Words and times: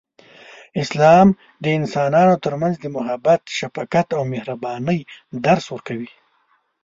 اسلام 0.83 1.27
د 1.63 1.65
انسانانو 1.79 2.35
ترمنځ 2.45 2.75
د 2.79 2.85
محبت، 2.97 3.41
شفقت، 3.57 4.07
او 4.17 4.21
مهربانۍ 4.33 4.99
درس 5.45 5.65
ورکوي. 5.73 6.09